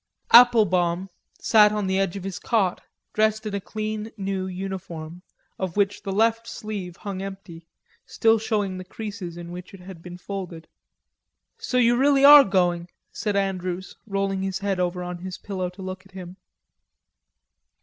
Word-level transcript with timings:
Applebaum 0.31 1.11
sat 1.37 1.71
on 1.71 1.85
the 1.85 1.99
edge 1.99 2.15
of 2.15 2.23
his 2.23 2.39
cot, 2.39 2.81
dressed 3.13 3.45
in 3.45 3.53
a 3.53 3.61
clean 3.61 4.11
new 4.17 4.47
uniform, 4.47 5.21
of 5.59 5.77
which 5.77 6.01
the 6.01 6.11
left 6.11 6.47
sleeve 6.47 6.95
hung 6.97 7.21
empty, 7.21 7.67
still 8.07 8.39
showing 8.39 8.79
the 8.79 8.83
creases 8.83 9.37
in 9.37 9.51
which 9.51 9.75
it 9.75 9.79
had 9.79 10.01
been 10.01 10.17
folded. 10.17 10.67
"So 11.59 11.77
you 11.77 11.95
really 11.95 12.25
are 12.25 12.43
going," 12.43 12.89
said 13.11 13.35
Andrews, 13.35 13.95
rolling 14.07 14.41
his 14.41 14.57
head 14.57 14.79
over 14.79 15.03
on 15.03 15.19
his 15.19 15.37
pillow 15.37 15.69
to 15.69 15.83
look 15.83 16.03
at 16.03 16.13
him. 16.13 16.37